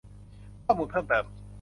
[0.65, 1.25] ข้อมูลเพิ่มเติม